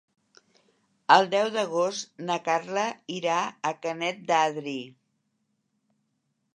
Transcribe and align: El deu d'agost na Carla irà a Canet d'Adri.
El 1.15 1.29
deu 1.33 1.49
d'agost 1.57 2.23
na 2.31 2.39
Carla 2.49 2.87
irà 3.19 3.37
a 3.73 3.77
Canet 3.87 4.27
d'Adri. 4.33 4.79